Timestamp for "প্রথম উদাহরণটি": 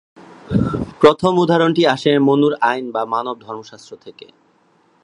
0.99-1.83